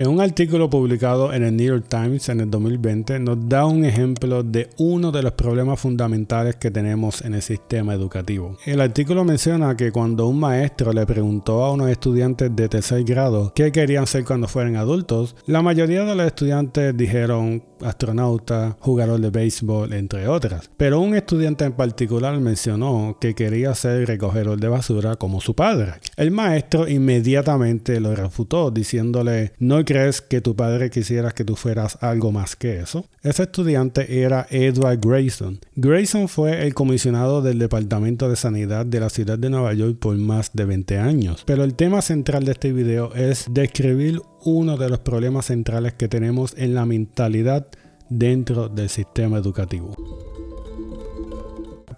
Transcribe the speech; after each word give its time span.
En 0.00 0.10
un 0.10 0.20
artículo 0.20 0.70
publicado 0.70 1.32
en 1.32 1.42
el 1.42 1.56
New 1.56 1.66
York 1.66 1.86
Times 1.88 2.28
en 2.28 2.38
el 2.38 2.48
2020 2.48 3.18
nos 3.18 3.48
da 3.48 3.66
un 3.66 3.84
ejemplo 3.84 4.44
de 4.44 4.70
uno 4.76 5.10
de 5.10 5.24
los 5.24 5.32
problemas 5.32 5.80
fundamentales 5.80 6.54
que 6.54 6.70
tenemos 6.70 7.22
en 7.22 7.34
el 7.34 7.42
sistema 7.42 7.94
educativo. 7.94 8.56
El 8.64 8.80
artículo 8.80 9.24
menciona 9.24 9.76
que 9.76 9.90
cuando 9.90 10.28
un 10.28 10.38
maestro 10.38 10.92
le 10.92 11.04
preguntó 11.04 11.64
a 11.64 11.72
unos 11.72 11.90
estudiantes 11.90 12.54
de 12.54 12.68
tercer 12.68 13.02
grado 13.02 13.50
qué 13.56 13.72
querían 13.72 14.06
ser 14.06 14.24
cuando 14.24 14.46
fueran 14.46 14.76
adultos, 14.76 15.34
la 15.46 15.62
mayoría 15.62 16.04
de 16.04 16.14
los 16.14 16.26
estudiantes 16.28 16.96
dijeron 16.96 17.64
astronauta, 17.82 18.76
jugador 18.80 19.20
de 19.20 19.30
béisbol, 19.30 19.92
entre 19.92 20.28
otras. 20.28 20.70
Pero 20.76 21.00
un 21.00 21.14
estudiante 21.14 21.64
en 21.64 21.72
particular 21.72 22.38
mencionó 22.40 23.16
que 23.20 23.34
quería 23.34 23.74
ser 23.74 24.06
recogedor 24.06 24.58
de 24.58 24.68
basura 24.68 25.16
como 25.16 25.40
su 25.40 25.54
padre. 25.54 25.94
El 26.16 26.30
maestro 26.30 26.88
inmediatamente 26.88 28.00
lo 28.00 28.14
refutó 28.14 28.70
diciéndole 28.70 29.52
no 29.58 29.84
crees 29.84 30.20
que 30.20 30.40
tu 30.40 30.54
padre 30.54 30.90
quisiera 30.90 31.30
que 31.30 31.44
tú 31.44 31.56
fueras 31.56 31.98
algo 32.00 32.32
más 32.32 32.56
que 32.56 32.80
eso? 32.80 33.06
Ese 33.22 33.44
estudiante 33.44 34.22
era 34.22 34.46
Edward 34.50 35.00
Grayson. 35.00 35.58
Grayson 35.74 36.28
fue 36.28 36.66
el 36.66 36.74
comisionado 36.74 37.42
del 37.42 37.58
Departamento 37.58 38.28
de 38.28 38.36
Sanidad 38.36 38.86
de 38.86 39.00
la 39.00 39.10
ciudad 39.10 39.38
de 39.38 39.50
Nueva 39.50 39.74
York 39.74 39.98
por 39.98 40.16
más 40.16 40.50
de 40.52 40.64
20 40.64 40.98
años. 40.98 41.42
Pero 41.46 41.64
el 41.64 41.74
tema 41.74 42.02
central 42.02 42.44
de 42.44 42.52
este 42.52 42.72
video 42.72 43.14
es 43.14 43.46
describir 43.50 44.20
uno 44.44 44.76
de 44.76 44.88
los 44.88 45.00
problemas 45.00 45.46
centrales 45.46 45.94
que 45.94 46.08
tenemos 46.08 46.54
en 46.56 46.74
la 46.74 46.86
mentalidad 46.86 47.66
dentro 48.08 48.68
del 48.68 48.88
sistema 48.88 49.38
educativo 49.38 49.94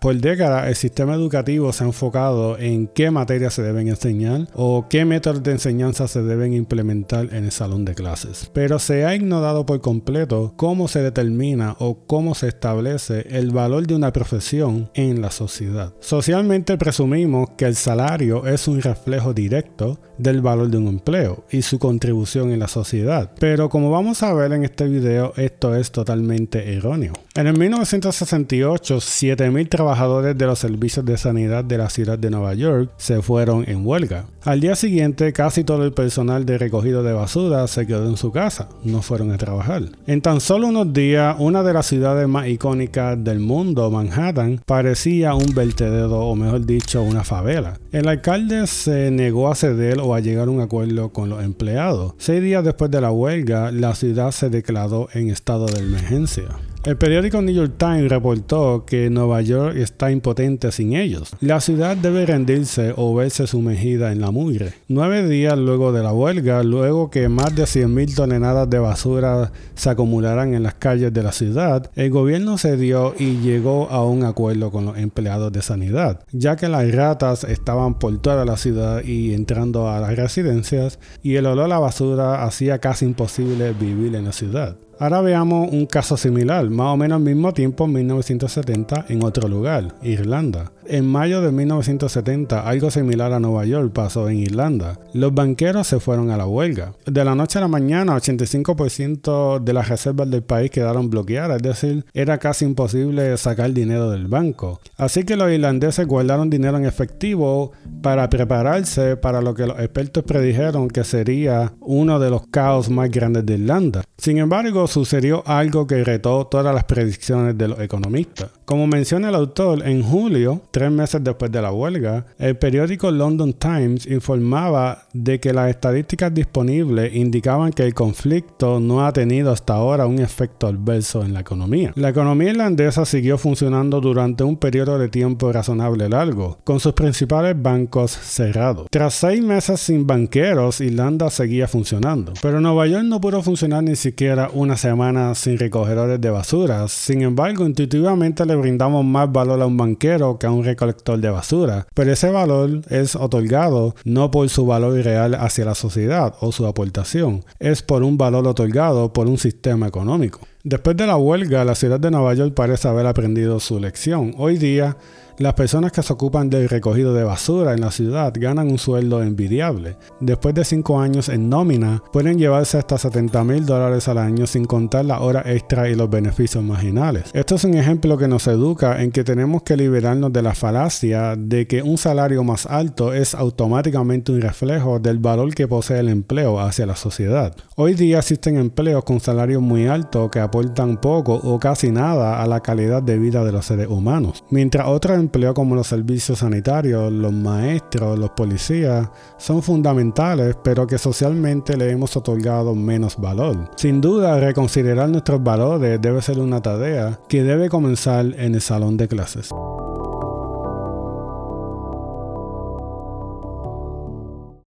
por 0.00 0.16
décadas 0.16 0.66
el 0.68 0.74
sistema 0.74 1.14
educativo 1.14 1.72
se 1.72 1.84
ha 1.84 1.86
enfocado 1.86 2.58
en 2.58 2.86
qué 2.88 3.10
materias 3.10 3.54
se 3.54 3.62
deben 3.62 3.88
enseñar 3.88 4.48
o 4.54 4.86
qué 4.88 5.04
métodos 5.04 5.42
de 5.42 5.52
enseñanza 5.52 6.08
se 6.08 6.22
deben 6.22 6.54
implementar 6.54 7.34
en 7.34 7.44
el 7.44 7.52
salón 7.52 7.84
de 7.84 7.94
clases. 7.94 8.50
Pero 8.54 8.78
se 8.78 9.04
ha 9.04 9.14
ignorado 9.14 9.66
por 9.66 9.80
completo 9.82 10.54
cómo 10.56 10.88
se 10.88 11.02
determina 11.02 11.76
o 11.78 12.06
cómo 12.06 12.34
se 12.34 12.48
establece 12.48 13.26
el 13.28 13.50
valor 13.50 13.86
de 13.86 13.94
una 13.94 14.12
profesión 14.12 14.90
en 14.94 15.20
la 15.20 15.30
sociedad. 15.30 15.92
Socialmente 16.00 16.78
presumimos 16.78 17.50
que 17.58 17.66
el 17.66 17.76
salario 17.76 18.46
es 18.46 18.66
un 18.68 18.80
reflejo 18.80 19.34
directo 19.34 20.00
del 20.16 20.40
valor 20.40 20.68
de 20.68 20.78
un 20.78 20.88
empleo 20.88 21.44
y 21.50 21.62
su 21.62 21.78
contribución 21.78 22.52
en 22.52 22.58
la 22.60 22.68
sociedad. 22.68 23.30
Pero 23.38 23.68
como 23.68 23.90
vamos 23.90 24.22
a 24.22 24.32
ver 24.32 24.52
en 24.52 24.64
este 24.64 24.86
video, 24.86 25.34
esto 25.36 25.74
es 25.74 25.90
totalmente 25.90 26.74
erróneo. 26.74 27.12
En 27.34 27.46
el 27.46 27.56
1968, 27.56 28.96
7.000 28.96 29.68
trabajadores 29.68 29.89
de 29.90 30.46
los 30.46 30.58
servicios 30.58 31.04
de 31.04 31.18
sanidad 31.18 31.64
de 31.64 31.78
la 31.78 31.90
ciudad 31.90 32.18
de 32.18 32.30
Nueva 32.30 32.54
York 32.54 32.90
se 32.96 33.22
fueron 33.22 33.64
en 33.68 33.84
huelga. 33.86 34.26
Al 34.44 34.60
día 34.60 34.76
siguiente, 34.76 35.32
casi 35.32 35.64
todo 35.64 35.84
el 35.84 35.92
personal 35.92 36.46
de 36.46 36.58
recogido 36.58 37.02
de 37.02 37.12
basura 37.12 37.66
se 37.66 37.86
quedó 37.86 38.08
en 38.08 38.16
su 38.16 38.32
casa, 38.32 38.68
no 38.84 39.02
fueron 39.02 39.32
a 39.32 39.38
trabajar. 39.38 39.82
En 40.06 40.22
tan 40.22 40.40
solo 40.40 40.68
unos 40.68 40.92
días, 40.92 41.36
una 41.38 41.62
de 41.62 41.72
las 41.72 41.86
ciudades 41.86 42.28
más 42.28 42.46
icónicas 42.48 43.22
del 43.22 43.40
mundo, 43.40 43.90
Manhattan, 43.90 44.60
parecía 44.64 45.34
un 45.34 45.54
vertedero 45.54 46.20
o 46.20 46.36
mejor 46.36 46.64
dicho, 46.64 47.02
una 47.02 47.24
favela. 47.24 47.78
El 47.92 48.08
alcalde 48.08 48.66
se 48.66 49.10
negó 49.10 49.50
a 49.50 49.54
ceder 49.54 50.00
o 50.00 50.14
a 50.14 50.20
llegar 50.20 50.48
a 50.48 50.50
un 50.50 50.60
acuerdo 50.60 51.10
con 51.10 51.28
los 51.28 51.42
empleados. 51.42 52.14
Seis 52.18 52.42
días 52.42 52.64
después 52.64 52.90
de 52.90 53.00
la 53.00 53.10
huelga, 53.10 53.72
la 53.72 53.94
ciudad 53.94 54.30
se 54.30 54.48
declaró 54.50 55.08
en 55.12 55.30
estado 55.30 55.66
de 55.66 55.80
emergencia. 55.80 56.46
El 56.82 56.96
periódico 56.96 57.42
New 57.42 57.54
York 57.54 57.74
Times 57.76 58.08
reportó 58.08 58.86
que 58.86 59.10
Nueva 59.10 59.42
York 59.42 59.76
está 59.76 60.10
impotente 60.10 60.72
sin 60.72 60.94
ellos. 60.94 61.30
La 61.42 61.60
ciudad 61.60 61.94
debe 61.94 62.24
rendirse 62.24 62.94
o 62.96 63.14
verse 63.14 63.46
sumergida 63.46 64.12
en 64.12 64.22
la 64.22 64.30
mugre. 64.30 64.72
Nueve 64.88 65.28
días 65.28 65.58
luego 65.58 65.92
de 65.92 66.02
la 66.02 66.14
huelga, 66.14 66.62
luego 66.62 67.10
que 67.10 67.28
más 67.28 67.54
de 67.54 67.64
100.000 67.64 68.14
toneladas 68.14 68.70
de 68.70 68.78
basura 68.78 69.52
se 69.74 69.90
acumularan 69.90 70.54
en 70.54 70.62
las 70.62 70.72
calles 70.72 71.12
de 71.12 71.22
la 71.22 71.32
ciudad, 71.32 71.90
el 71.96 72.08
gobierno 72.08 72.56
cedió 72.56 73.14
y 73.18 73.40
llegó 73.40 73.90
a 73.90 74.02
un 74.06 74.24
acuerdo 74.24 74.70
con 74.70 74.86
los 74.86 74.96
empleados 74.96 75.52
de 75.52 75.60
sanidad, 75.60 76.24
ya 76.32 76.56
que 76.56 76.70
las 76.70 76.90
ratas 76.94 77.44
estaban 77.44 77.98
por 77.98 78.16
toda 78.22 78.46
la 78.46 78.56
ciudad 78.56 79.04
y 79.04 79.34
entrando 79.34 79.90
a 79.90 80.00
las 80.00 80.16
residencias 80.16 80.98
y 81.22 81.34
el 81.34 81.44
olor 81.44 81.66
a 81.66 81.68
la 81.68 81.78
basura 81.78 82.42
hacía 82.42 82.78
casi 82.78 83.04
imposible 83.04 83.74
vivir 83.74 84.14
en 84.14 84.24
la 84.24 84.32
ciudad. 84.32 84.78
Ahora 85.00 85.22
veamos 85.22 85.72
un 85.72 85.86
caso 85.86 86.18
similar, 86.18 86.68
más 86.68 86.88
o 86.88 86.96
menos 86.98 87.16
al 87.16 87.22
mismo 87.22 87.54
tiempo 87.54 87.86
en 87.86 87.92
1970 87.94 89.06
en 89.08 89.24
otro 89.24 89.48
lugar, 89.48 89.94
Irlanda. 90.02 90.72
En 90.84 91.06
mayo 91.06 91.40
de 91.40 91.52
1970, 91.52 92.68
algo 92.68 92.90
similar 92.90 93.32
a 93.32 93.40
Nueva 93.40 93.64
York 93.64 93.92
pasó 93.94 94.28
en 94.28 94.40
Irlanda. 94.40 94.98
Los 95.14 95.32
banqueros 95.32 95.86
se 95.86 96.00
fueron 96.00 96.30
a 96.30 96.36
la 96.36 96.46
huelga. 96.46 96.94
De 97.06 97.24
la 97.24 97.34
noche 97.34 97.58
a 97.58 97.62
la 97.62 97.68
mañana, 97.68 98.16
85% 98.16 99.60
de 99.60 99.72
las 99.72 99.88
reservas 99.88 100.28
del 100.28 100.42
país 100.42 100.70
quedaron 100.70 101.08
bloqueadas, 101.08 101.58
es 101.58 101.62
decir, 101.62 102.04
era 102.12 102.38
casi 102.38 102.64
imposible 102.64 103.36
sacar 103.36 103.72
dinero 103.72 104.10
del 104.10 104.26
banco. 104.26 104.80
Así 104.98 105.24
que 105.24 105.36
los 105.36 105.50
irlandeses 105.50 106.06
guardaron 106.06 106.50
dinero 106.50 106.76
en 106.76 106.84
efectivo 106.84 107.72
para 108.02 108.28
prepararse 108.28 109.16
para 109.16 109.40
lo 109.40 109.54
que 109.54 109.66
los 109.66 109.78
expertos 109.78 110.24
predijeron 110.24 110.88
que 110.88 111.04
sería 111.04 111.72
uno 111.80 112.18
de 112.18 112.30
los 112.30 112.48
caos 112.48 112.90
más 112.90 113.10
grandes 113.10 113.46
de 113.46 113.54
Irlanda. 113.54 114.02
Sin 114.18 114.38
embargo, 114.38 114.88
sucedió 114.90 115.42
algo 115.46 115.86
que 115.86 116.04
retó 116.04 116.46
todas 116.46 116.74
las 116.74 116.84
predicciones 116.84 117.56
de 117.56 117.68
los 117.68 117.80
economistas. 117.80 118.50
Como 118.64 118.86
menciona 118.86 119.30
el 119.30 119.34
autor, 119.34 119.86
en 119.86 120.02
julio, 120.02 120.62
tres 120.70 120.90
meses 120.90 121.24
después 121.24 121.50
de 121.50 121.62
la 121.62 121.72
huelga, 121.72 122.26
el 122.38 122.56
periódico 122.56 123.10
London 123.10 123.52
Times 123.54 124.06
informaba 124.06 125.04
de 125.12 125.40
que 125.40 125.52
las 125.52 125.70
estadísticas 125.70 126.32
disponibles 126.32 127.14
indicaban 127.14 127.72
que 127.72 127.82
el 127.82 127.94
conflicto 127.94 128.78
no 128.78 129.04
ha 129.04 129.12
tenido 129.12 129.50
hasta 129.50 129.74
ahora 129.74 130.06
un 130.06 130.18
efecto 130.18 130.66
adverso 130.66 131.24
en 131.24 131.32
la 131.32 131.40
economía. 131.40 131.92
La 131.96 132.10
economía 132.10 132.50
irlandesa 132.50 133.04
siguió 133.04 133.38
funcionando 133.38 134.00
durante 134.00 134.44
un 134.44 134.56
periodo 134.56 134.98
de 134.98 135.08
tiempo 135.08 135.52
razonable 135.52 136.08
largo, 136.08 136.58
con 136.64 136.80
sus 136.80 136.92
principales 136.92 137.60
bancos 137.60 138.12
cerrados. 138.12 138.86
Tras 138.90 139.14
seis 139.14 139.42
meses 139.42 139.80
sin 139.80 140.06
banqueros, 140.06 140.80
Irlanda 140.80 141.30
seguía 141.30 141.68
funcionando, 141.68 142.32
pero 142.42 142.60
Nueva 142.60 142.86
York 142.86 143.04
no 143.04 143.20
pudo 143.20 143.42
funcionar 143.42 143.82
ni 143.82 143.96
siquiera 143.96 144.50
una 144.52 144.76
semana 144.80 145.34
sin 145.34 145.58
recogedores 145.58 146.20
de 146.20 146.30
basura. 146.30 146.88
Sin 146.88 147.22
embargo, 147.22 147.66
intuitivamente 147.66 148.44
le 148.46 148.56
brindamos 148.56 149.04
más 149.04 149.30
valor 149.30 149.60
a 149.60 149.66
un 149.66 149.76
banquero 149.76 150.38
que 150.38 150.46
a 150.46 150.50
un 150.50 150.64
recolector 150.64 151.20
de 151.20 151.30
basura, 151.30 151.86
pero 151.94 152.12
ese 152.12 152.30
valor 152.30 152.80
es 152.88 153.14
otorgado 153.14 153.94
no 154.04 154.30
por 154.30 154.48
su 154.48 154.66
valor 154.66 154.94
real 154.94 155.34
hacia 155.34 155.66
la 155.66 155.74
sociedad 155.74 156.34
o 156.40 156.50
su 156.50 156.66
aportación, 156.66 157.44
es 157.58 157.82
por 157.82 158.02
un 158.02 158.16
valor 158.16 158.46
otorgado 158.48 159.12
por 159.12 159.28
un 159.28 159.38
sistema 159.38 159.86
económico. 159.86 160.40
Después 160.62 160.96
de 160.96 161.06
la 161.06 161.16
huelga, 161.16 161.64
la 161.64 161.74
ciudad 161.74 162.00
de 162.00 162.10
Nueva 162.10 162.34
York 162.34 162.54
parece 162.54 162.88
haber 162.88 163.06
aprendido 163.06 163.60
su 163.60 163.80
lección. 163.80 164.34
Hoy 164.36 164.58
día, 164.58 164.96
las 165.40 165.54
personas 165.54 165.90
que 165.90 166.02
se 166.02 166.12
ocupan 166.12 166.50
del 166.50 166.68
recogido 166.68 167.14
de 167.14 167.24
basura 167.24 167.72
en 167.72 167.80
la 167.80 167.90
ciudad 167.90 168.30
ganan 168.36 168.70
un 168.70 168.76
sueldo 168.76 169.22
envidiable. 169.22 169.96
Después 170.20 170.54
de 170.54 170.66
5 170.66 171.00
años 171.00 171.30
en 171.30 171.48
nómina, 171.48 172.02
pueden 172.12 172.38
llevarse 172.38 172.76
hasta 172.76 172.98
70 172.98 173.42
mil 173.44 173.64
dólares 173.64 174.06
al 174.08 174.18
año 174.18 174.46
sin 174.46 174.66
contar 174.66 175.06
la 175.06 175.20
hora 175.20 175.42
extra 175.46 175.88
y 175.88 175.94
los 175.94 176.10
beneficios 176.10 176.62
marginales. 176.62 177.30
Esto 177.32 177.54
es 177.54 177.64
un 177.64 177.72
ejemplo 177.72 178.18
que 178.18 178.28
nos 178.28 178.46
educa 178.48 179.02
en 179.02 179.12
que 179.12 179.24
tenemos 179.24 179.62
que 179.62 179.78
liberarnos 179.78 180.30
de 180.30 180.42
la 180.42 180.54
falacia 180.54 181.36
de 181.36 181.66
que 181.66 181.82
un 181.82 181.96
salario 181.96 182.44
más 182.44 182.66
alto 182.66 183.14
es 183.14 183.34
automáticamente 183.34 184.32
un 184.32 184.42
reflejo 184.42 184.98
del 184.98 185.20
valor 185.20 185.54
que 185.54 185.66
posee 185.66 186.00
el 186.00 186.10
empleo 186.10 186.60
hacia 186.60 186.84
la 186.84 186.96
sociedad. 186.96 187.56
Hoy 187.76 187.94
día 187.94 188.18
existen 188.18 188.58
empleos 188.58 189.04
con 189.04 189.20
salarios 189.20 189.62
muy 189.62 189.86
altos 189.86 190.30
que 190.30 190.40
aportan 190.40 191.00
poco 191.00 191.32
o 191.32 191.58
casi 191.58 191.90
nada 191.90 192.42
a 192.42 192.46
la 192.46 192.60
calidad 192.60 193.02
de 193.02 193.18
vida 193.18 193.42
de 193.42 193.52
los 193.52 193.64
seres 193.64 193.88
humanos, 193.88 194.44
mientras 194.50 194.86
otros 194.86 195.18
empleos 195.30 195.54
como 195.54 195.76
los 195.76 195.86
servicios 195.86 196.40
sanitarios, 196.40 197.12
los 197.12 197.32
maestros, 197.32 198.18
los 198.18 198.30
policías 198.30 199.08
son 199.38 199.62
fundamentales, 199.62 200.56
pero 200.64 200.88
que 200.88 200.98
socialmente 200.98 201.76
le 201.76 201.88
hemos 201.90 202.16
otorgado 202.16 202.74
menos 202.74 203.16
valor. 203.16 203.70
Sin 203.76 204.00
duda, 204.00 204.40
reconsiderar 204.40 205.08
nuestros 205.08 205.40
valores 205.40 206.00
debe 206.00 206.20
ser 206.20 206.40
una 206.40 206.60
tarea 206.60 207.20
que 207.28 207.44
debe 207.44 207.68
comenzar 207.68 208.26
en 208.26 208.56
el 208.56 208.60
salón 208.60 208.96
de 208.96 209.06
clases. 209.06 209.50